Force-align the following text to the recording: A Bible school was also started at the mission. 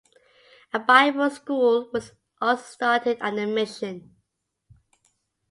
A 0.73 0.79
Bible 0.79 1.29
school 1.29 1.91
was 1.93 2.13
also 2.41 2.63
started 2.63 3.19
at 3.21 3.35
the 3.35 3.45
mission. 3.45 4.15